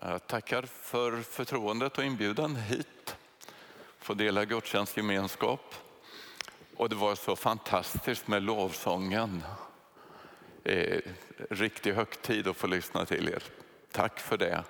[0.00, 3.16] Jag tackar för förtroendet och inbjudan hit.
[3.98, 5.74] Få dela gudstjänstgemenskap.
[6.76, 9.42] Och det var så fantastiskt med lovsången.
[10.64, 11.00] Eh,
[11.50, 13.42] riktig högtid att få lyssna till er.
[13.92, 14.64] Tack för det.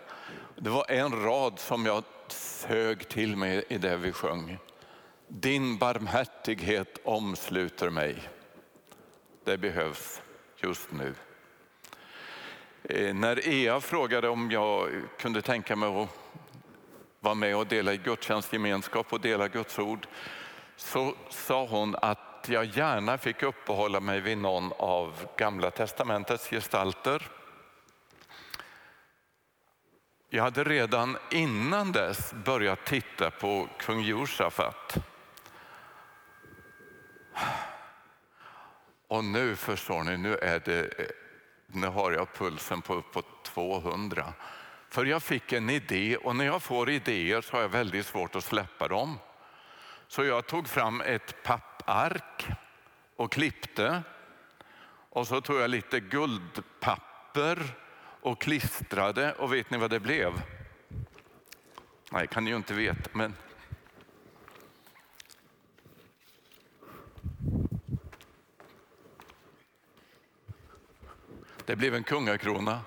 [0.56, 4.58] Det var en rad som jag sög till mig i det vi sjöng.
[5.28, 8.28] Din barmhärtighet omsluter mig.
[9.44, 10.22] Det behövs
[10.56, 11.14] just nu.
[12.90, 16.08] Eh, när Ea frågade om jag kunde tänka mig att
[17.20, 20.06] vara med och dela i gudstjänstgemenskap och dela Guds ord
[20.76, 27.28] så sa hon att jag gärna fick uppehålla mig vid någon av Gamla testamentets gestalter.
[30.30, 34.96] Jag hade redan innan dess börjat titta på kung Josafat.
[39.08, 41.10] Och nu förstår ni, nu är det
[41.72, 44.32] nu har jag pulsen på uppåt 200.
[44.88, 48.36] För jag fick en idé och när jag får idéer så har jag väldigt svårt
[48.36, 49.18] att släppa dem.
[50.08, 52.46] Så jag tog fram ett pappark
[53.16, 54.02] och klippte.
[55.10, 57.58] Och så tog jag lite guldpapper
[58.20, 60.42] och klistrade och vet ni vad det blev?
[62.10, 63.34] Nej, kan ni ju inte veta, men
[71.68, 72.80] Det blev en kungakrona.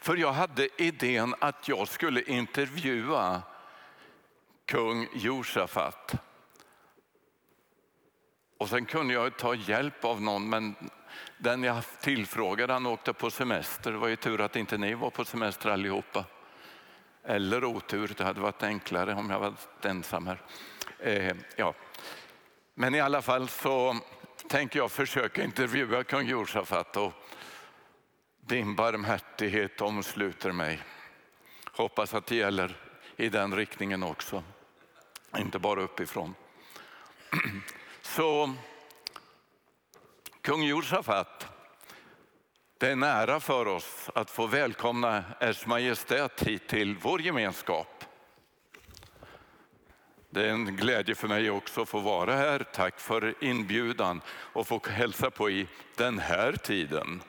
[0.00, 3.42] För jag hade idén att jag skulle intervjua
[4.66, 6.14] kung Josafat.
[8.58, 10.74] Och sen kunde jag ta hjälp av någon, men
[11.38, 13.92] den jag tillfrågade han åkte på semester.
[13.92, 16.24] Det var ju tur att inte ni var på semester allihopa.
[17.24, 20.42] Eller otur, det hade varit enklare om jag varit ensam här.
[20.98, 21.74] Eh, ja.
[22.74, 23.96] Men i alla fall så
[24.48, 26.96] tänker jag försöka intervjua kung Josafat.
[26.96, 27.12] Och
[28.46, 30.82] din barmhärtighet omsluter mig.
[31.72, 32.76] Hoppas att det gäller
[33.16, 34.42] i den riktningen också,
[35.36, 36.34] inte bara uppifrån.
[38.02, 38.54] Så
[40.40, 41.46] kung Josafat,
[42.78, 48.04] det är nära för oss att få välkomna Ers Majestät hit till vår gemenskap.
[50.30, 52.66] Det är en glädje för mig också att få vara här.
[52.72, 57.22] Tack för inbjudan och få hälsa på i den här tiden.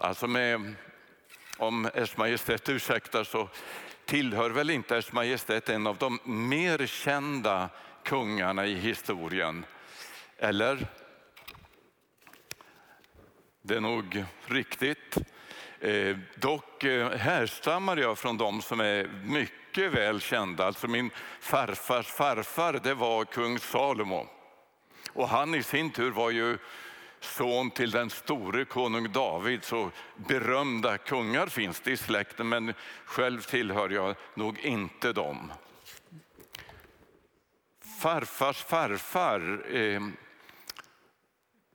[0.00, 0.74] Alltså med,
[1.56, 3.48] om Ers Majestät ursäktar så
[4.04, 7.68] tillhör väl inte Ers Majestät en av de mer kända
[8.04, 9.64] kungarna i historien.
[10.36, 10.86] Eller?
[13.62, 15.16] Det är nog riktigt.
[15.80, 20.66] Eh, dock eh, härstammar jag från de som är mycket väl kända.
[20.66, 21.10] Alltså min
[21.40, 24.28] farfars farfar det var kung Salomo.
[25.12, 26.58] Och han i sin tur var ju
[27.20, 29.64] son till den store konung David.
[29.64, 32.74] Så berömda kungar finns det i släkten men
[33.04, 35.52] själv tillhör jag nog inte dem.
[38.00, 40.00] Farfars farfar, eh,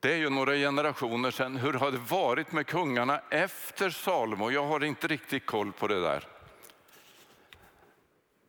[0.00, 1.56] det är ju några generationer sedan.
[1.56, 4.50] Hur har det varit med kungarna efter Salomo?
[4.50, 6.24] Jag har inte riktigt koll på det där.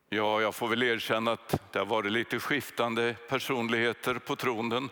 [0.10, 4.90] Ja, jag får väl erkänna att det har varit lite skiftande personligheter på tronen.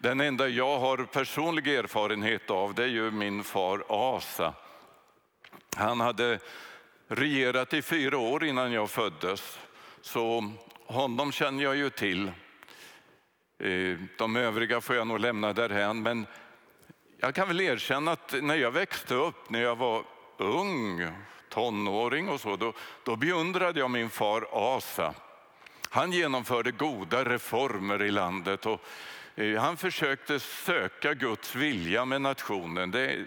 [0.00, 4.54] Den enda jag har personlig erfarenhet av det är ju min far Asa.
[5.76, 6.38] Han hade
[7.08, 9.58] regerat i fyra år innan jag föddes,
[10.00, 10.52] så
[10.86, 12.32] honom känner jag ju till.
[13.58, 16.26] Eh, de övriga får jag nog lämna därhän, men
[17.16, 20.04] jag kan väl erkänna att när jag växte upp, när jag var
[20.36, 21.08] ung,
[21.48, 22.72] tonåring och så, då,
[23.04, 25.14] då beundrade jag min far Asa.
[25.90, 28.80] Han genomförde goda reformer i landet och
[29.38, 32.90] Eh, han försökte söka Guds vilja med nationen.
[32.90, 33.24] Det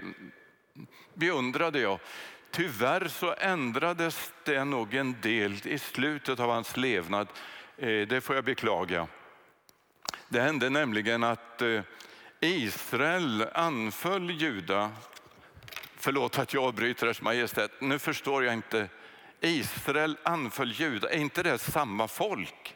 [1.13, 1.99] beundrade jag.
[2.51, 7.27] Tyvärr så ändrades det nog en del i slutet av hans levnad.
[7.77, 9.07] Eh, det får jag beklaga.
[10.29, 11.81] Det hände nämligen att eh,
[12.39, 14.91] Israel anföll Juda.
[15.95, 18.87] Förlåt att jag avbryter Ers Majestät, nu förstår jag inte.
[19.41, 22.75] Israel anföll Juda, är inte det samma folk?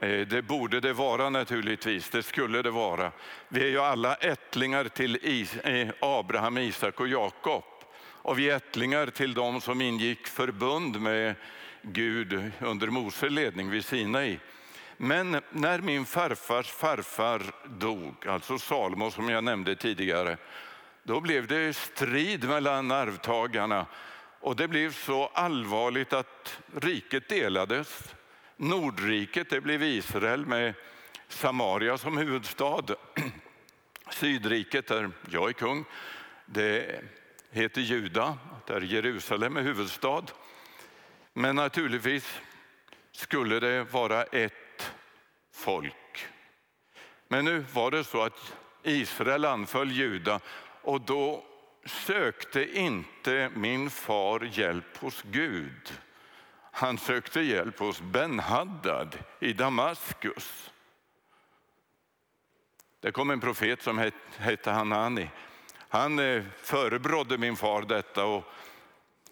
[0.00, 3.12] Eh, det borde det vara naturligtvis, det skulle det vara.
[3.48, 5.18] Vi är ju alla ättlingar till
[5.64, 7.64] eh, Abraham, Isak och Jakob.
[7.98, 11.34] Och vi är ättlingar till de som ingick förbund med
[11.82, 14.38] Gud under Mose ledning vid Sinai.
[14.96, 20.36] Men när min farfars farfar dog, alltså Salomo som jag nämnde tidigare,
[21.02, 23.86] då blev det strid mellan arvtagarna
[24.40, 28.14] och det blev så allvarligt att riket delades.
[28.56, 30.74] Nordriket det blev Israel med
[31.28, 32.84] Samaria som huvudstad.
[34.10, 35.84] Sydriket, där jag är kung,
[36.46, 37.00] det
[37.50, 40.24] heter Juda, där Jerusalem är huvudstad.
[41.32, 42.40] Men naturligtvis
[43.12, 44.92] skulle det vara ett
[45.52, 46.26] folk.
[47.28, 50.40] Men nu var det så att Israel anföll Juda
[50.82, 51.44] och då
[51.84, 55.92] sökte inte min far hjälp hos Gud.
[56.78, 60.70] Han sökte hjälp hos Ben Haddad i Damaskus.
[63.00, 65.30] Det kom en profet som hette Hanani.
[65.88, 68.44] Han eh, förebrådde min far detta och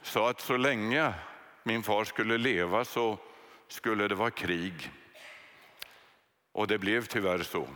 [0.03, 1.15] sa att så länge
[1.63, 3.19] min far skulle leva så
[3.69, 4.91] skulle det vara krig.
[6.53, 7.69] Och det blev tyvärr så.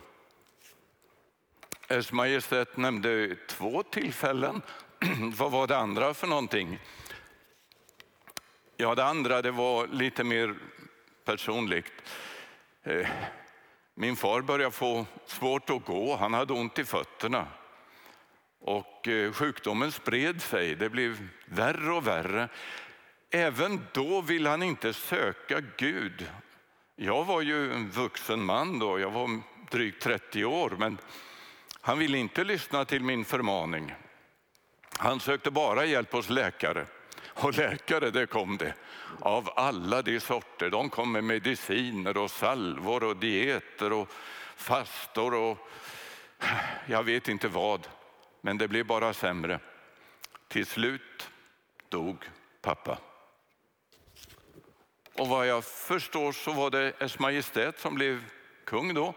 [1.89, 4.63] Ers Majestät nämnde två tillfällen.
[5.37, 6.79] Vad var det andra för någonting?
[8.81, 10.55] Ja, det andra det var lite mer
[11.25, 11.93] personligt.
[12.83, 13.09] Eh,
[13.95, 16.17] min far började få svårt att gå.
[16.17, 17.47] Han hade ont i fötterna.
[18.61, 20.75] Och eh, sjukdomen spred sig.
[20.75, 22.49] Det blev värre och värre.
[23.31, 26.27] Även då ville han inte söka Gud.
[26.97, 28.99] Jag var ju en vuxen man då.
[28.99, 29.41] Jag var
[29.71, 30.75] drygt 30 år.
[30.79, 30.99] Men
[31.81, 33.95] han ville inte lyssna till min förmaning.
[34.99, 36.87] Han sökte bara hjälp hos läkare.
[37.41, 38.75] Och läkare, det kom det.
[39.21, 40.71] Av alla de sorter.
[40.71, 44.09] De kom med mediciner och salvor och dieter och
[44.57, 45.69] fastor och
[46.87, 47.89] jag vet inte vad.
[48.41, 49.61] Men det blev bara sämre.
[50.49, 51.31] Till slut
[51.89, 52.25] dog
[52.61, 52.99] pappa.
[55.13, 58.25] Och vad jag förstår så var det Ers Majestät som blev
[58.65, 59.15] kung då.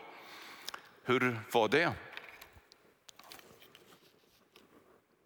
[1.04, 1.94] Hur var det?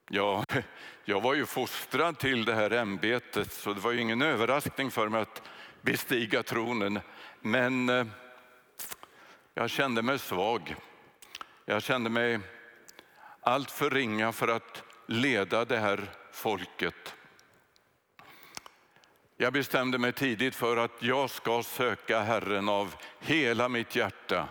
[0.10, 0.46] Ja,
[1.06, 5.10] jag var ju fostrad till det här ämbetet så det var ju ingen överraskning för
[5.10, 5.42] mig att
[5.82, 7.00] bestiga tronen.
[7.42, 8.06] Men eh,
[9.54, 10.76] jag kände mig svag.
[11.66, 12.40] Jag kände mig
[13.42, 17.16] allt för ringa för att leda det här folket.
[19.38, 24.48] Jag bestämde mig tidigt för att jag ska söka Herren av hela mitt hjärta.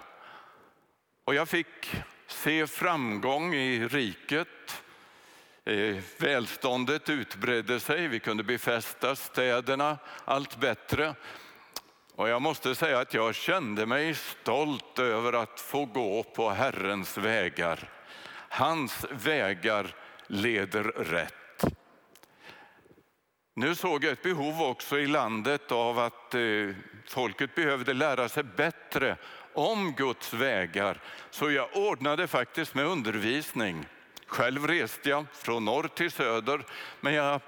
[1.24, 1.96] Och jag fick
[2.26, 4.83] se framgång i riket.
[5.66, 11.14] Eh, välståndet utbredde sig, vi kunde befästa städerna allt bättre.
[12.14, 17.18] Och jag måste säga att jag kände mig stolt över att få gå på Herrens
[17.18, 17.90] vägar.
[18.48, 19.94] Hans vägar
[20.26, 21.64] leder rätt.
[23.56, 26.40] Nu såg jag ett behov också i landet av att eh,
[27.08, 29.16] folket behövde lära sig bättre
[29.52, 31.00] om Guds vägar.
[31.30, 33.86] Så jag ordnade faktiskt med undervisning.
[34.34, 36.66] Själv reste jag från norr till söder,
[37.00, 37.40] men jag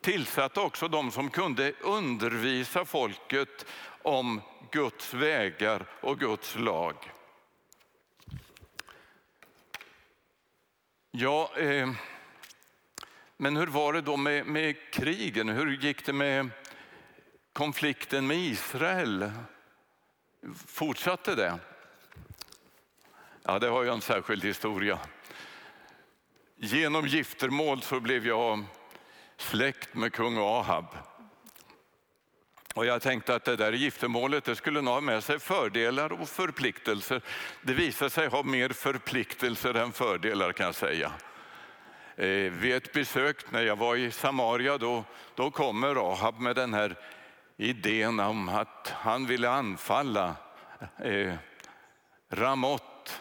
[0.00, 3.66] tillsatte också de som kunde undervisa folket
[4.02, 6.94] om Guds vägar och Guds lag.
[11.10, 11.90] Ja, eh,
[13.36, 15.48] men hur var det då med, med krigen?
[15.48, 16.50] Hur gick det med
[17.52, 19.32] konflikten med Israel?
[20.66, 21.58] Fortsatte det?
[23.42, 24.98] Ja, det har ju en särskild historia.
[26.64, 28.64] Genom giftermål så blev jag
[29.36, 30.86] släkt med kung Ahab.
[32.74, 36.28] Och jag tänkte att det där giftermålet det skulle nog ha med sig fördelar och
[36.28, 37.22] förpliktelser.
[37.62, 41.12] Det visade sig ha mer förpliktelser än fördelar kan jag säga.
[42.16, 45.04] Eh, vid ett besök när jag var i Samaria då,
[45.34, 46.96] då kommer Ahab med den här
[47.56, 50.36] idén om att han ville anfalla
[50.98, 51.34] eh,
[52.30, 53.20] Ramot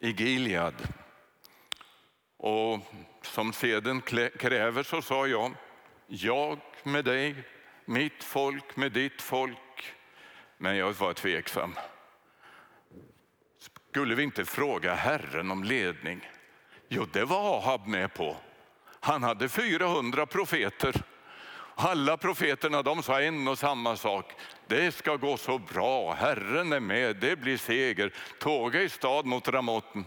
[0.00, 0.74] i Gilead.
[2.38, 2.80] Och
[3.22, 4.00] som seden
[4.38, 5.54] kräver så sa jag,
[6.06, 7.34] jag med dig,
[7.84, 9.94] mitt folk med ditt folk.
[10.56, 11.74] Men jag var tveksam.
[13.90, 16.28] Skulle vi inte fråga Herren om ledning?
[16.88, 18.36] Jo, det var Ahab med på.
[19.00, 21.02] Han hade 400 profeter.
[21.74, 24.32] Alla profeterna de sa en och samma sak.
[24.66, 28.12] Det ska gå så bra, Herren är med, det blir seger.
[28.38, 30.04] Tåga i stad mot Ramotten.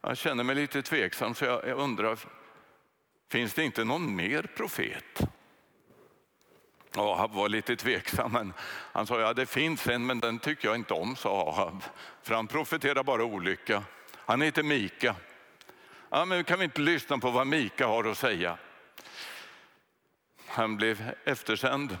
[0.00, 2.18] Jag känner mig lite tveksam så jag undrar,
[3.30, 5.20] finns det inte någon mer profet?
[6.96, 8.52] Ahab var lite tveksam, men
[8.92, 11.82] han sa ja det finns en men den tycker jag inte om, sa Ahab.
[12.22, 13.82] För han profeterar bara olycka.
[14.16, 15.14] Han heter Mika.
[16.10, 18.58] Ja, men kan vi inte lyssna på vad Mika har att säga?
[20.46, 21.98] Han blev eftersänd.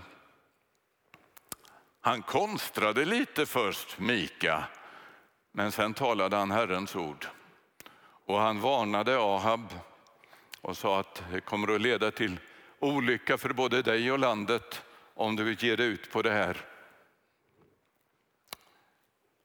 [2.00, 4.64] Han konstrade lite först, Mika,
[5.52, 7.26] men sen talade han Herrens ord.
[8.28, 9.74] Och han varnade Ahab
[10.60, 12.40] och sa att det kommer att leda till
[12.78, 14.82] olycka för både dig och landet
[15.14, 16.56] om du ger dig ut på det här.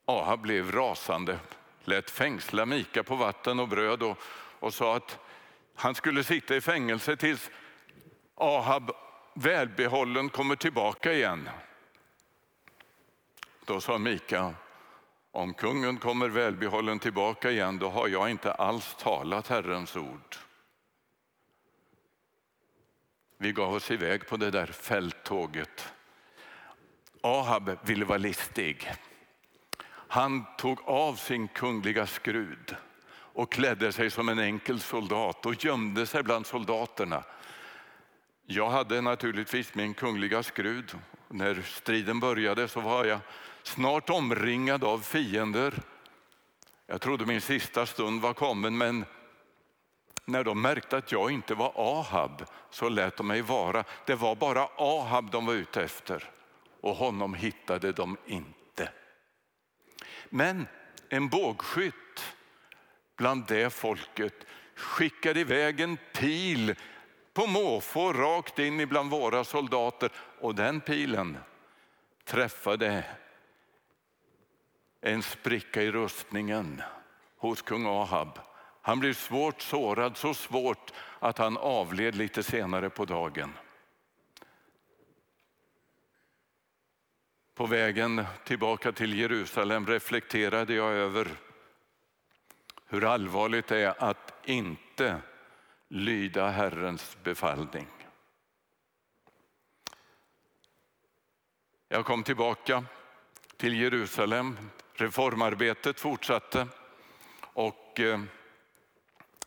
[0.05, 1.39] Ahab blev rasande.
[1.83, 4.17] lät fängsla Mika på vatten och bröd och,
[4.59, 5.19] och sa att
[5.75, 7.51] han skulle sitta i fängelse tills
[8.35, 8.91] Ahab
[9.33, 11.49] välbehållen kommer tillbaka igen.
[13.65, 14.53] Då sa Mika,
[15.35, 20.35] om kungen kommer välbehållen tillbaka igen, då har jag inte alls talat Herrens ord.
[23.37, 25.93] Vi gav oss iväg på det där fälttåget.
[27.21, 28.91] Ahab ville vara listig.
[29.87, 32.75] Han tog av sin kungliga skrud
[33.15, 37.23] och klädde sig som en enkel soldat och gömde sig bland soldaterna.
[38.45, 40.91] Jag hade naturligtvis min kungliga skrud.
[41.27, 43.19] När striden började så var jag
[43.63, 45.73] snart omringad av fiender.
[46.87, 49.05] Jag trodde min sista stund var kommen men
[50.25, 53.83] när de märkte att jag inte var Ahab så lät de mig vara.
[54.05, 56.29] Det var bara Ahab de var ute efter
[56.81, 58.89] och honom hittade de inte.
[60.29, 60.67] Men
[61.09, 62.35] en bågskytt
[63.17, 66.75] bland det folket skickade iväg en pil
[67.33, 71.37] på måfå rakt in ibland våra soldater och den pilen
[72.25, 73.03] träffade
[75.05, 76.81] en spricka i rustningen
[77.37, 78.39] hos kung Ahab.
[78.81, 83.53] Han blev svårt sårad, så svårt att han avled lite senare på dagen.
[87.55, 91.27] På vägen tillbaka till Jerusalem reflekterade jag över
[92.85, 95.21] hur allvarligt det är att inte
[95.87, 97.87] lyda Herrens befallning.
[101.87, 102.85] Jag kom tillbaka
[103.57, 104.57] till Jerusalem.
[104.95, 106.67] Reformarbetet fortsatte
[107.53, 108.19] och eh,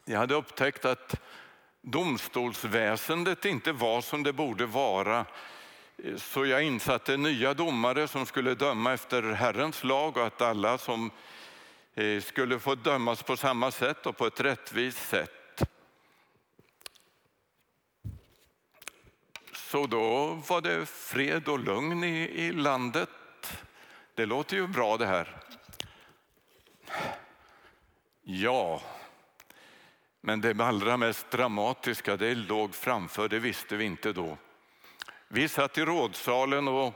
[0.04, 1.20] jag hade upptäckt att
[1.82, 5.26] domstolsväsendet inte var som det borde vara.
[6.16, 11.10] Så jag insatte nya domare som skulle döma efter Herrens lag och att alla som
[11.94, 15.62] eh, skulle få dömas på samma sätt och på ett rättvist sätt.
[19.52, 23.08] Så då var det fred och lugn i, i landet.
[24.16, 25.36] Det låter ju bra det här.
[28.22, 28.82] Ja,
[30.20, 34.38] men det allra mest dramatiska det låg framför, det visste vi inte då.
[35.28, 36.94] Vi satt i rådsalen och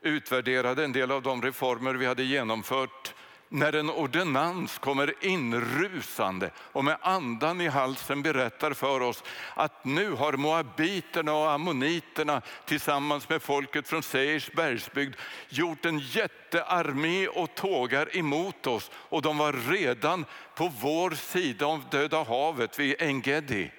[0.00, 3.14] utvärderade en del av de reformer vi hade genomfört
[3.48, 9.24] när en ordinans kommer inrusande och med andan i halsen berättar för oss
[9.54, 15.14] att nu har moabiterna och ammoniterna tillsammans med folket från Seirs bergsbygd
[15.48, 20.24] gjort en jättearmé och tågar emot oss och de var redan
[20.54, 23.70] på vår sida om Döda havet vid Engedi.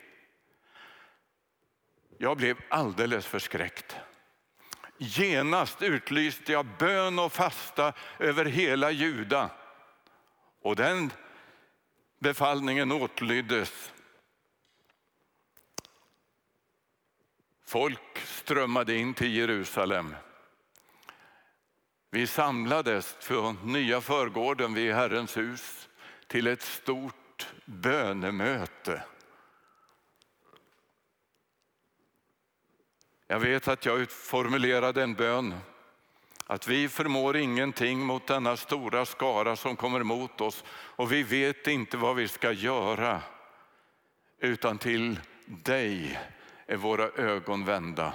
[2.17, 3.95] Jag blev alldeles förskräckt.
[4.97, 9.49] Genast utlyste jag bön och fasta över hela Juda.
[10.69, 11.13] Och den
[12.19, 13.93] befallningen åtlyddes.
[17.65, 20.15] Folk strömmade in till Jerusalem.
[22.09, 25.89] Vi samlades från nya förgården vid Herrens hus
[26.27, 29.03] till ett stort bönemöte.
[33.27, 35.59] Jag vet att jag formulerade en bön
[36.49, 41.67] att vi förmår ingenting mot denna stora skara som kommer mot oss och vi vet
[41.67, 43.21] inte vad vi ska göra.
[44.39, 46.19] Utan till dig
[46.65, 48.13] är våra ögon vända.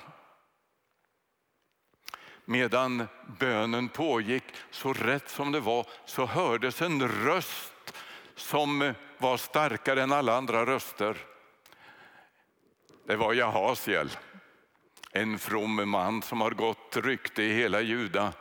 [2.44, 3.06] Medan
[3.38, 7.94] bönen pågick, så rätt som det var, så hördes en röst
[8.34, 11.16] som var starkare än alla andra röster.
[13.06, 14.10] Det var Jahasiel
[15.16, 18.32] en from man som har gått rykte i hela Juda.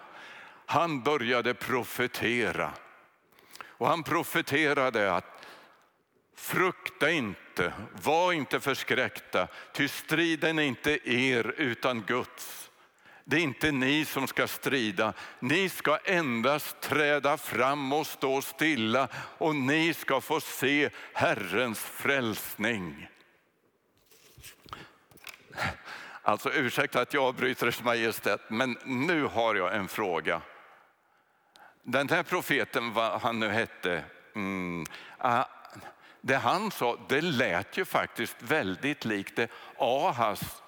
[0.66, 2.74] Han började profetera.
[3.66, 5.46] Och han profeterade att
[6.36, 12.70] frukta inte, var inte förskräckta, ty striden är inte er utan Guds.
[13.26, 19.08] Det är inte ni som ska strida, ni ska endast träda fram och stå stilla
[19.16, 23.08] och ni ska få se Herrens frälsning.
[26.26, 30.42] Alltså ursäkta att jag avbryter Ers Majestät, men nu har jag en fråga.
[31.84, 34.04] Den här profeten, vad han nu hette,
[34.36, 34.86] mm,
[35.26, 35.46] uh,
[36.22, 40.64] det han sa, det lät ju faktiskt väldigt likt det Ahas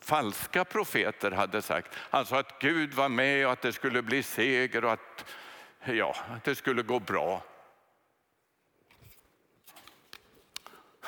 [0.00, 1.96] falska profeter hade sagt.
[1.96, 5.24] Han sa att Gud var med och att det skulle bli seger och att,
[5.84, 7.42] ja, att det skulle gå bra.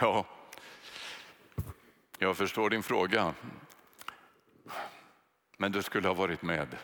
[0.00, 0.26] Ja,
[2.18, 3.34] jag förstår din fråga
[5.62, 6.76] men du skulle ha varit med.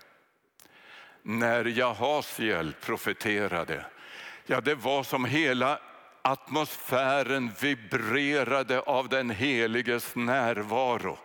[1.23, 3.87] När Jahasiel profeterade
[4.47, 5.80] Ja, det var som hela
[6.23, 11.18] atmosfären vibrerade av den heliges närvaro.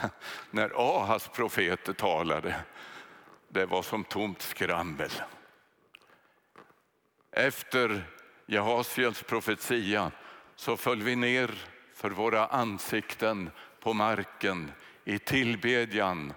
[0.50, 2.54] När Ahas profeter talade,
[3.48, 5.10] det var som tomt skrammel.
[7.30, 8.02] Efter
[8.46, 10.10] Jahasiels profetia
[10.56, 11.54] så föll vi ner
[11.94, 14.72] för våra ansikten på marken
[15.08, 16.32] i tillbedjan,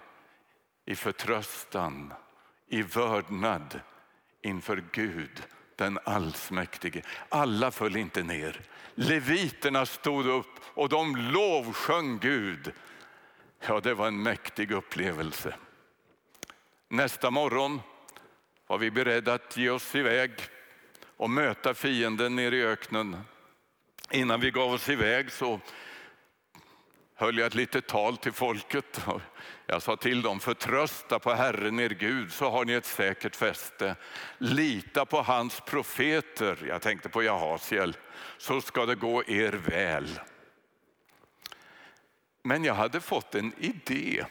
[0.86, 2.12] i förtröstan,
[2.68, 3.80] i vördnad
[4.42, 5.42] inför Gud
[5.76, 7.02] den allsmäktige.
[7.28, 8.60] Alla föll inte ner.
[8.94, 12.72] Leviterna stod upp och de lovsjöng Gud.
[13.66, 15.54] Ja, det var en mäktig upplevelse.
[16.88, 17.80] Nästa morgon
[18.66, 20.30] var vi beredda att ge oss iväg
[21.16, 23.16] och möta fienden nere i öknen.
[24.10, 25.60] Innan vi gav oss iväg så
[27.20, 29.00] höll jag ett litet tal till folket.
[29.66, 33.96] Jag sa till dem, förtrösta på Herren er Gud så har ni ett säkert fäste.
[34.38, 37.96] Lita på hans profeter, jag tänkte på Jahasiel,
[38.38, 40.20] så ska det gå er väl.
[42.42, 44.24] Men jag hade fått en idé.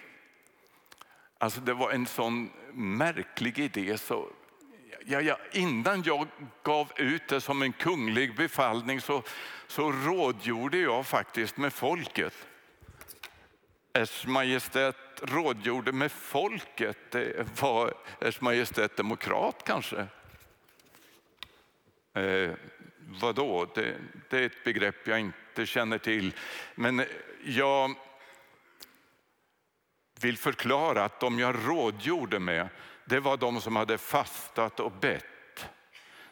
[1.38, 4.28] Alltså det var en sån märklig idé så
[5.06, 6.28] ja, ja, innan jag
[6.64, 9.24] gav ut det som en kunglig befallning så,
[9.68, 12.34] så rådgjorde jag faktiskt med folket.
[13.94, 17.12] Ers Majestät rådgjorde med folket.
[17.12, 20.08] Det var Ers Majestät demokrat kanske?
[22.14, 22.52] Eh,
[23.22, 23.68] vadå?
[23.76, 23.96] Det,
[24.30, 26.34] det är ett begrepp jag inte känner till.
[26.76, 27.06] Men
[27.44, 27.96] jag
[30.22, 32.70] vill förklara att de jag rådgjorde med,
[33.06, 35.70] det var de som hade fastat och bett.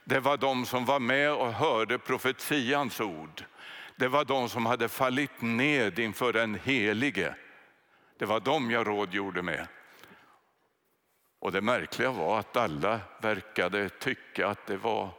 [0.04, 3.44] Det var de som var med och hörde profetians ord.
[3.96, 7.36] Det var de som hade fallit ned inför den helige.
[8.18, 9.68] Det var dem jag rådgjorde med.
[11.40, 15.10] Och det märkliga var att alla verkade tycka att det var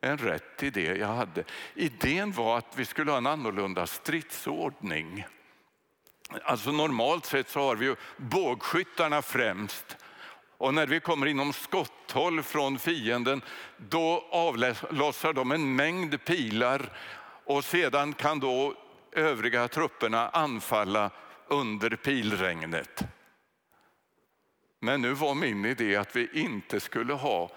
[0.00, 1.44] en rätt idé jag hade.
[1.74, 5.26] Idén var att vi skulle ha en annorlunda stridsordning.
[6.44, 9.96] Alltså normalt sett så har vi ju bågskyttarna främst.
[10.58, 13.42] Och när vi kommer inom skotthåll från fienden
[13.76, 16.92] då avlossar de en mängd pilar
[17.44, 18.74] och sedan kan då
[19.12, 21.10] övriga trupperna anfalla
[21.60, 23.04] under pilregnet.
[24.80, 27.50] Men nu var min idé att vi inte skulle ha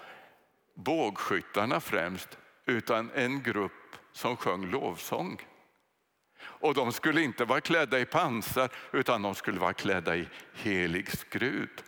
[0.74, 5.40] bågskyttarna främst utan en grupp som sjöng lovsång.
[6.40, 11.10] Och de skulle inte vara klädda i pansar utan de skulle vara klädda i helig
[11.18, 11.82] skrud.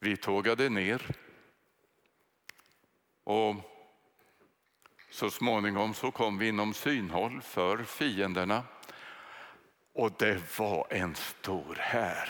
[0.00, 1.16] Vi tågade ner
[3.24, 3.71] och
[5.12, 8.62] så småningom så kom vi inom synhåll för fienderna
[9.94, 12.28] och det var en stor här.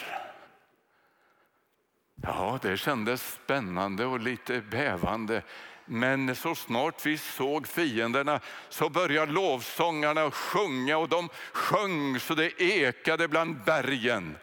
[2.23, 5.43] Ja, det kändes spännande och lite bävande.
[5.85, 12.63] Men så snart vi såg fienderna så började lovsångarna sjunga och de sjöng så det
[12.63, 14.37] ekade bland bergen.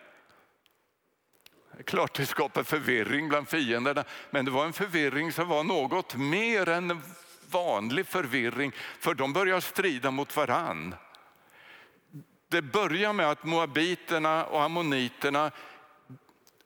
[1.86, 6.70] Klart det skapar förvirring bland fienderna, men det var en förvirring som var något mer
[6.70, 7.02] än
[7.52, 10.96] vanlig förvirring, för de börjar strida mot varann.
[12.48, 15.52] Det börjar med att moabiterna och ammoniterna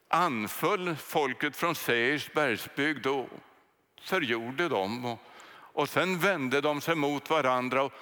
[0.08, 3.30] anföll folket från Seirs bergsbygd och
[4.02, 5.18] förgjorde dem.
[5.74, 7.94] Och, sen vände de sig mot varandra och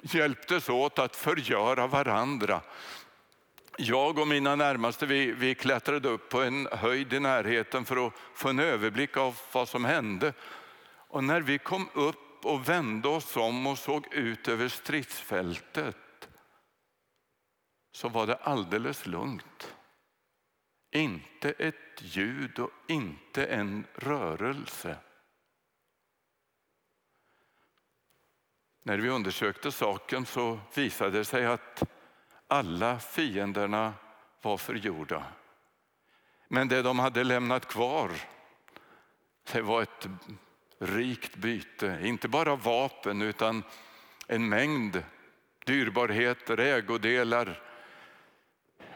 [0.00, 2.60] hjälptes åt att förgöra varandra.
[3.76, 8.12] Jag och mina närmaste vi, vi klättrade upp på en höjd i närheten för att
[8.34, 10.32] få en överblick av vad som hände.
[11.10, 16.28] Och när vi kom upp och vände oss om och såg ut över stridsfältet
[17.92, 19.76] så var det alldeles lugnt.
[20.90, 24.96] Inte ett ljud och inte en rörelse.
[28.82, 31.82] När vi undersökte saken så visade det sig att
[32.46, 33.94] alla fienderna
[34.42, 35.24] var förgjorda.
[36.48, 38.10] Men det de hade lämnat kvar
[39.52, 40.08] det var ett
[40.80, 41.98] rikt byte.
[42.02, 43.62] Inte bara vapen utan
[44.26, 45.02] en mängd
[45.66, 47.62] dyrbarheter, ägodelar,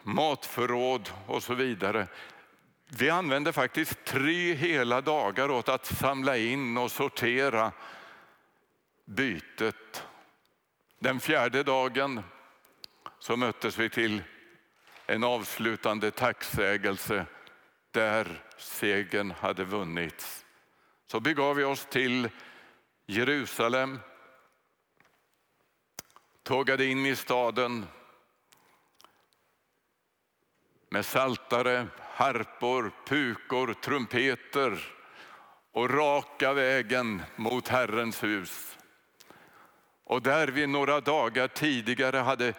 [0.03, 2.07] matförråd och så vidare.
[2.89, 7.73] Vi använde faktiskt tre hela dagar åt att samla in och sortera
[9.05, 10.05] bytet.
[10.99, 12.23] Den fjärde dagen
[13.19, 14.23] så möttes vi till
[15.07, 17.27] en avslutande tacksägelse
[17.91, 20.44] där segern hade vunnits.
[21.07, 22.29] Så begav vi oss till
[23.07, 23.99] Jerusalem,
[26.43, 27.87] tågade in i staden
[30.89, 34.95] med saltare, harpor, pukor, trumpeter
[35.73, 38.79] och raka vägen mot Herrens hus.
[40.05, 42.55] Och där vi några dagar tidigare hade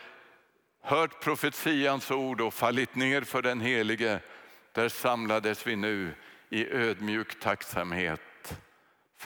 [0.81, 4.19] hört profetians ord och fallit ner för den helige,
[4.71, 6.15] där samlades vi nu
[6.49, 8.21] i ödmjuk tacksamhet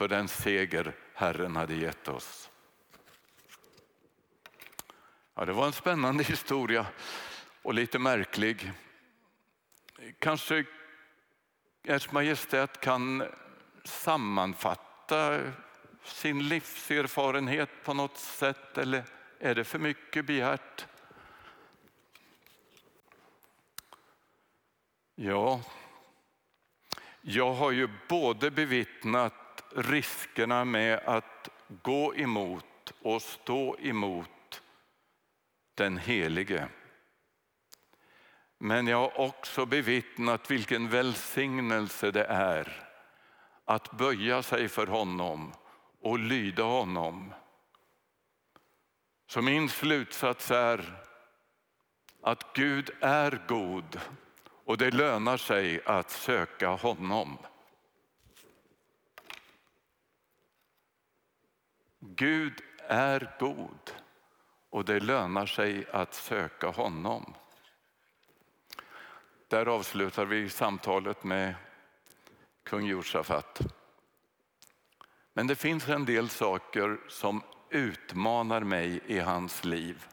[0.00, 2.50] för den seger Herren hade gett oss.
[5.34, 6.86] Ja, det var en spännande historia
[7.62, 8.72] och lite märklig.
[10.18, 10.64] Kanske
[11.84, 13.24] Ers Majestät kan
[13.84, 15.40] sammanfatta
[16.04, 19.04] sin livserfarenhet på något sätt eller
[19.38, 20.86] är det för mycket begärt?
[25.14, 25.62] Ja,
[27.20, 29.39] jag har ju både bevittnat
[29.76, 31.48] riskerna med att
[31.82, 34.62] gå emot och stå emot
[35.74, 36.68] den helige.
[38.58, 42.86] Men jag har också bevittnat vilken välsignelse det är
[43.64, 45.52] att böja sig för honom
[46.00, 47.34] och lyda honom.
[49.26, 50.98] Så min slutsats är
[52.22, 54.00] att Gud är god
[54.64, 57.38] och det lönar sig att söka honom.
[62.00, 63.92] Gud är god
[64.70, 67.34] och det lönar sig att söka honom.
[69.48, 71.54] Där avslutar vi samtalet med
[72.62, 73.60] kung Josafat.
[75.32, 80.06] Men det finns en del saker som utmanar mig i hans liv.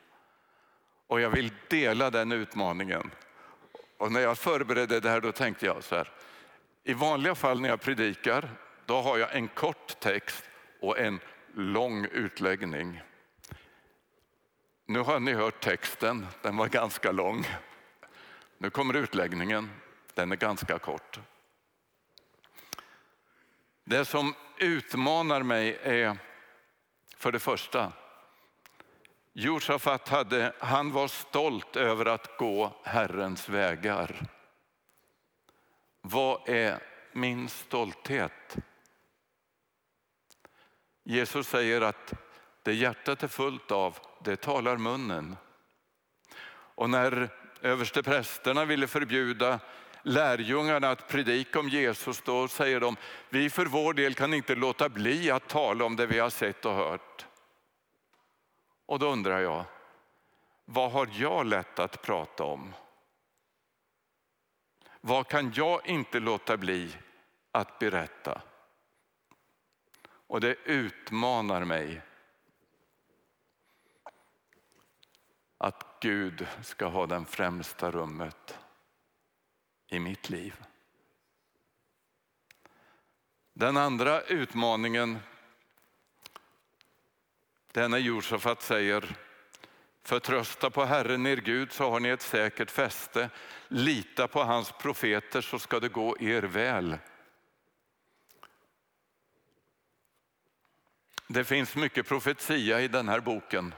[1.08, 3.12] Och jag vill dela den utmaningen.
[3.98, 6.12] Och när jag förberedde det här då tänkte jag så här.
[6.84, 8.50] I vanliga fall när jag predikar
[8.86, 10.44] då har jag en kort text
[10.82, 11.20] och en
[11.54, 13.02] lång utläggning.
[14.86, 17.46] Nu har ni hört texten, den var ganska lång.
[18.58, 19.70] Nu kommer utläggningen,
[20.14, 21.20] den är ganska kort.
[23.84, 26.18] Det som utmanar mig är
[27.18, 27.92] för det första,
[29.34, 34.26] Josafat hade, han var stolt över att gå Herrens vägar.
[36.02, 36.80] Vad är
[37.12, 38.58] min stolthet?
[41.10, 42.14] Jesus säger att
[42.64, 45.38] det hjärtat är fullt av, det talar munnen.
[46.50, 47.30] Och när
[47.62, 49.60] översteprästerna ville förbjuda
[50.04, 52.96] lärjungarna att predika om Jesus, då säger de,
[53.30, 56.66] vi för vår del kan inte låta bli att tala om det vi har sett
[56.66, 57.26] och hört.
[58.86, 59.66] Och då undrar jag,
[60.66, 62.74] vad har jag lätt att prata om?
[65.02, 66.98] Vad kan jag inte låta bli
[67.52, 68.42] att berätta?
[70.28, 72.02] Och det utmanar mig
[75.58, 78.60] att Gud ska ha den främsta rummet
[79.88, 80.56] i mitt liv.
[83.54, 85.20] Den andra utmaningen
[87.72, 89.16] det är när Josafat säger
[90.04, 93.30] Förtrösta på Herren er Gud så har ni ett säkert fäste.
[93.68, 96.98] Lita på hans profeter så ska det gå er väl.
[101.28, 103.74] Det finns mycket profetia i den här boken.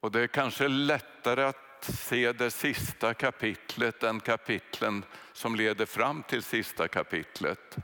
[0.00, 6.22] Och det är kanske lättare att se det sista kapitlet än kapitlen som leder fram
[6.22, 7.76] till sista kapitlet.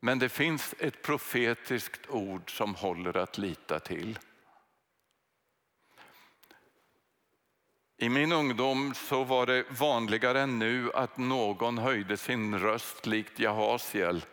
[0.00, 4.18] Men det finns ett profetiskt ord som håller att lita till.
[8.02, 13.38] I min ungdom så var det vanligare än nu att någon höjde sin röst likt
[13.38, 14.24] Jahasiel.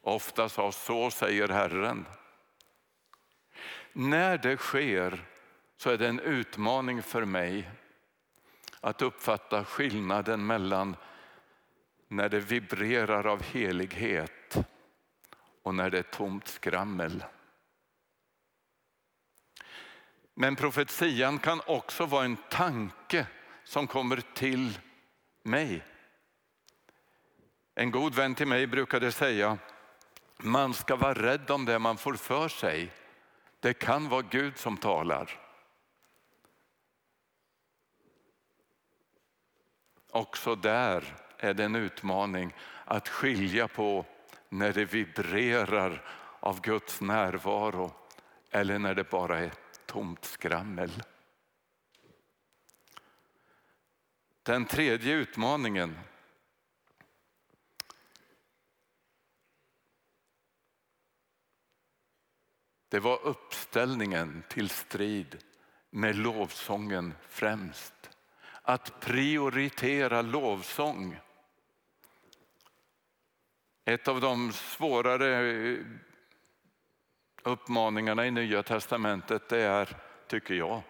[0.00, 2.06] Ofta sa så säger Herren.
[3.92, 5.24] När det sker
[5.76, 7.70] så är det en utmaning för mig
[8.80, 10.96] att uppfatta skillnaden mellan
[12.08, 14.56] när det vibrerar av helighet
[15.62, 17.24] och när det är tomt skrammel.
[20.34, 23.26] Men profetian kan också vara en tanke
[23.64, 24.78] som kommer till
[25.42, 25.84] mig.
[27.74, 29.58] En god vän till mig brukade säga,
[30.36, 32.92] man ska vara rädd om det man får för sig.
[33.60, 35.40] Det kan vara Gud som talar.
[40.10, 44.04] Också där är det en utmaning att skilja på
[44.48, 46.04] när det vibrerar
[46.40, 47.92] av Guds närvaro
[48.50, 49.52] eller när det bara är
[49.94, 51.02] tomt skrammel.
[54.42, 55.98] Den tredje utmaningen
[62.88, 65.44] Det var uppställningen till strid
[65.90, 68.10] med lovsången främst.
[68.62, 71.20] Att prioritera lovsång.
[73.84, 75.76] Ett av de svårare
[77.44, 80.82] uppmaningarna i Nya Testamentet det är, tycker jag,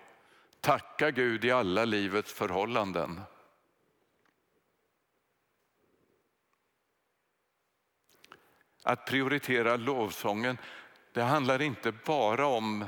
[0.61, 3.21] tacka Gud i alla livets förhållanden.
[8.83, 10.59] Att prioritera lovsången,
[11.13, 12.85] det handlar inte bara om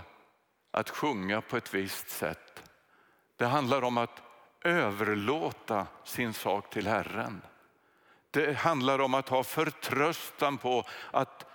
[0.70, 2.70] att sjunga på ett visst sätt.
[3.37, 4.22] Det handlar om att
[4.64, 7.42] överlåta sin sak till Herren.
[8.31, 11.46] Det handlar om att ha förtröstan på att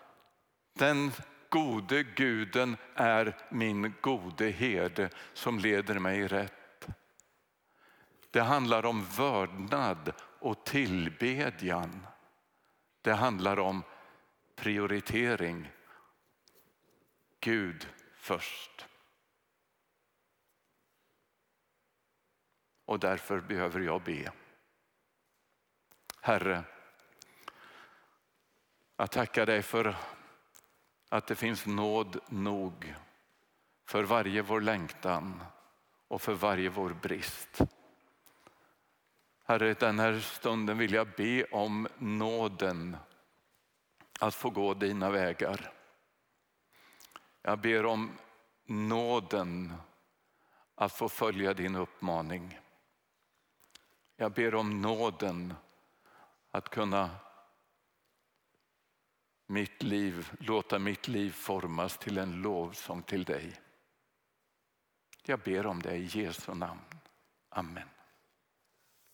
[0.74, 1.12] den
[1.52, 6.88] gode guden är min gode herde som leder mig rätt.
[8.32, 12.08] Det handlar om vördnad och tillbedjan.
[13.02, 13.84] Det handlar om
[14.56, 15.72] prioritering.
[17.40, 18.88] Gud först.
[22.86, 24.32] Och därför behöver jag be.
[26.22, 26.64] Herre,
[28.98, 29.96] jag tackar dig för
[31.12, 32.96] att det finns nåd nog
[33.86, 35.44] för varje vår längtan
[36.08, 37.62] och för varje vår brist.
[39.44, 42.98] Herre, den här stunden vill jag be om nåden
[44.20, 45.72] att få gå dina vägar.
[47.42, 48.12] Jag ber om
[48.66, 49.74] nåden
[50.76, 52.60] att få följa din uppmaning.
[54.16, 55.54] Jag ber om nåden
[56.52, 57.10] att kunna
[59.52, 63.54] mitt liv, låta mitt liv formas till en lovsång till dig.
[65.26, 66.80] Jag ber om det i Jesu namn.
[67.50, 67.88] Amen.